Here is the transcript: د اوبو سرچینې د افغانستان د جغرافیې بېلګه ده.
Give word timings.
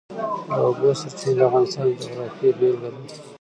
د 0.47 0.49
اوبو 0.65 0.89
سرچینې 1.01 1.33
د 1.37 1.39
افغانستان 1.47 1.87
د 1.91 1.99
جغرافیې 2.03 2.49
بېلګه 2.59 2.89
ده. 2.93 2.97